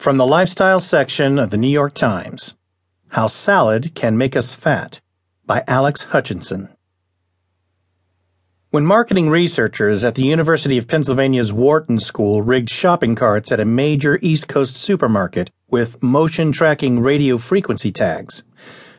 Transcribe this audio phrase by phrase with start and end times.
[0.00, 2.54] From the lifestyle section of the New York Times
[3.08, 4.98] How Salad Can Make Us Fat
[5.44, 6.70] by Alex Hutchinson.
[8.70, 13.66] When marketing researchers at the University of Pennsylvania's Wharton School rigged shopping carts at a
[13.66, 18.42] major East Coast supermarket with motion tracking radio frequency tags,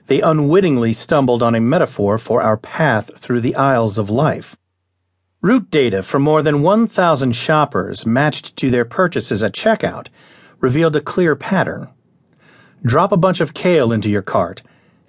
[0.06, 4.56] they unwittingly stumbled on a metaphor for our path through the aisles of life.
[5.42, 10.10] Route data from more than 1,000 shoppers matched to their purchases at checkout
[10.62, 11.90] revealed a clear pattern.
[12.84, 14.62] Drop a bunch of kale into your cart,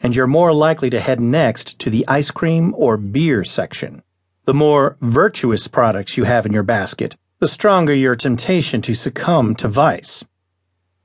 [0.03, 4.03] and you're more likely to head next to the ice cream or beer section.
[4.45, 9.55] The more virtuous products you have in your basket, the stronger your temptation to succumb
[9.57, 10.25] to vice.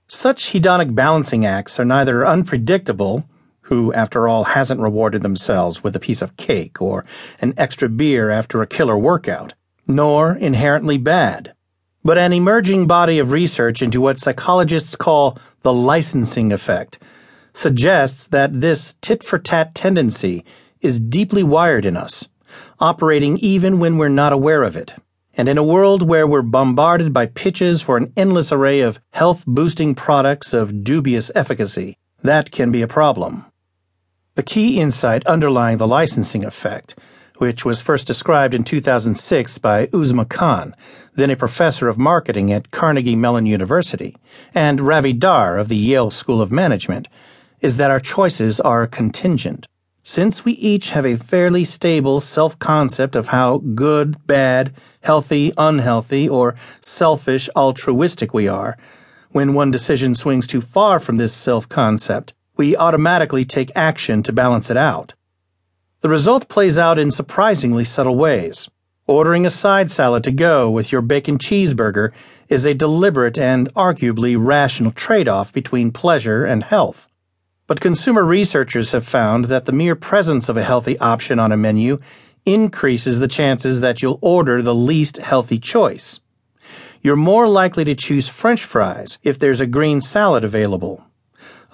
[0.08, 3.30] Such hedonic balancing acts are neither unpredictable,
[3.62, 7.04] who, after all, hasn't rewarded themselves with a piece of cake or
[7.42, 9.54] an extra beer after a killer workout,
[9.86, 11.54] nor inherently bad
[12.08, 16.98] but an emerging body of research into what psychologists call the licensing effect
[17.54, 20.46] suggests that this tit for tat tendency
[20.80, 22.30] is deeply wired in us,
[22.80, 24.94] operating even when we're not aware of it.
[25.34, 29.44] And in a world where we're bombarded by pitches for an endless array of health
[29.46, 33.46] boosting products of dubious efficacy, that can be a problem.
[34.36, 36.96] The key insight underlying the licensing effect
[37.38, 40.76] which was first described in 2006 by Uzma Khan,
[41.16, 44.16] then a professor of marketing at Carnegie Mellon University,
[44.54, 47.08] and Ravi Dhar of the Yale School of Management,
[47.62, 49.68] is that our choices are contingent.
[50.04, 56.30] Since we each have a fairly stable self concept of how good, bad, healthy, unhealthy,
[56.30, 58.78] or selfish, altruistic we are,
[59.32, 64.32] when one decision swings too far from this self concept, we automatically take action to
[64.32, 65.14] balance it out.
[66.02, 68.70] The result plays out in surprisingly subtle ways.
[69.08, 72.12] Ordering a side salad to go with your bacon cheeseburger
[72.50, 77.08] is a deliberate and arguably rational trade off between pleasure and health.
[77.66, 81.58] But consumer researchers have found that the mere presence of a healthy option on a
[81.58, 82.00] menu
[82.46, 86.22] increases the chances that you'll order the least healthy choice.
[87.02, 91.04] You're more likely to choose french fries if there's a green salad available,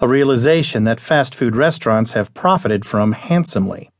[0.00, 3.90] a realization that fast food restaurants have profited from handsomely.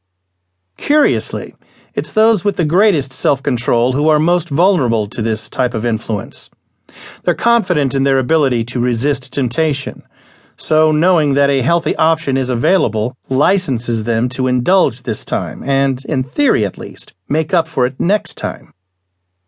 [0.77, 1.55] Curiously,
[1.95, 5.87] it's those with the greatest self control who are most vulnerable to this type of
[5.87, 6.51] influence.
[7.23, 10.03] They're confident in their ability to resist temptation,
[10.57, 16.05] so knowing that a healthy option is available licenses them to indulge this time and,
[16.05, 18.73] in theory at least, make up for it next time.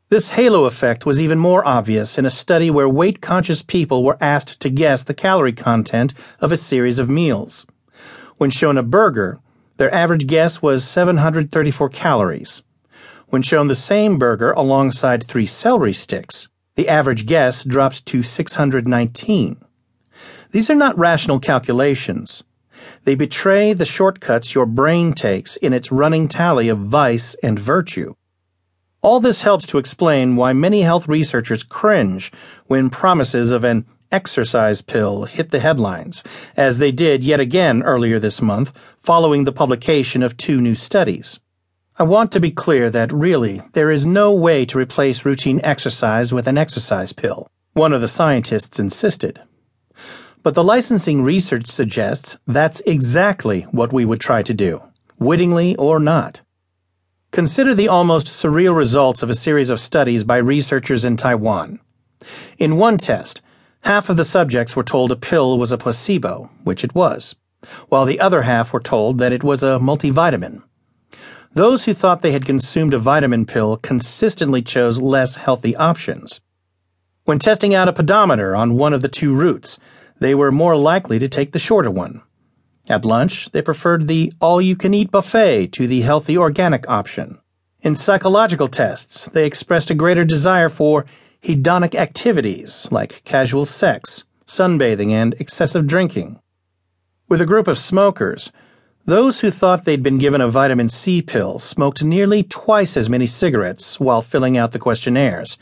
[0.08, 4.18] This halo effect was even more obvious in a study where weight conscious people were
[4.20, 7.66] asked to guess the calorie content of a series of meals.
[8.36, 9.40] When shown a burger,
[9.76, 12.62] their average guess was 734 calories.
[13.28, 19.56] When shown the same burger alongside three celery sticks, the average guess dropped to 619.
[20.52, 22.44] These are not rational calculations.
[23.04, 28.14] They betray the shortcuts your brain takes in its running tally of vice and virtue.
[29.02, 32.32] All this helps to explain why many health researchers cringe
[32.66, 36.22] when promises of an exercise pill hit the headlines,
[36.56, 41.40] as they did yet again earlier this month following the publication of two new studies.
[41.98, 46.32] I want to be clear that really, there is no way to replace routine exercise
[46.32, 49.40] with an exercise pill, one of the scientists insisted.
[50.42, 54.82] But the licensing research suggests that's exactly what we would try to do,
[55.18, 56.42] wittingly or not.
[57.32, 61.80] Consider the almost surreal results of a series of studies by researchers in Taiwan.
[62.58, 63.42] In one test,
[63.86, 67.36] Half of the subjects were told a pill was a placebo, which it was,
[67.88, 70.64] while the other half were told that it was a multivitamin.
[71.52, 76.40] Those who thought they had consumed a vitamin pill consistently chose less healthy options.
[77.26, 79.78] When testing out a pedometer on one of the two routes,
[80.18, 82.22] they were more likely to take the shorter one.
[82.88, 87.38] At lunch, they preferred the all you can eat buffet to the healthy organic option.
[87.82, 91.06] In psychological tests, they expressed a greater desire for
[91.46, 96.40] hedonic activities like casual sex, sunbathing, and excessive drinking.
[97.28, 98.50] With a group of smokers,
[99.04, 103.28] those who thought they'd been given a vitamin C pill smoked nearly twice as many
[103.28, 105.56] cigarettes while filling out the questionnaires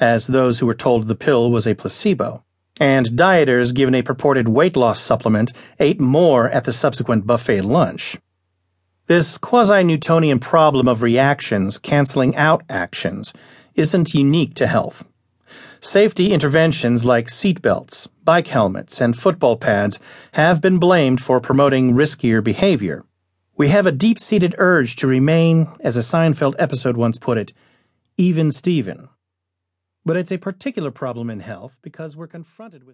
[0.00, 2.42] as those who were told the pill was a placebo.
[2.80, 8.16] And dieters given a purported weight loss supplement ate more at the subsequent buffet lunch.
[9.06, 13.34] This quasi Newtonian problem of reactions canceling out actions
[13.74, 15.04] isn't unique to health.
[15.86, 20.00] Safety interventions like seatbelts, bike helmets, and football pads
[20.32, 23.04] have been blamed for promoting riskier behavior.
[23.56, 27.52] We have a deep seated urge to remain, as a Seinfeld episode once put it,
[28.16, 29.10] even Steven.
[30.04, 32.84] But it's a particular problem in health because we're confronted with